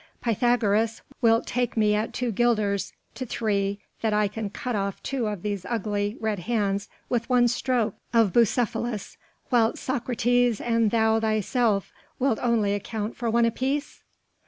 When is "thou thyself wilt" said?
10.89-12.39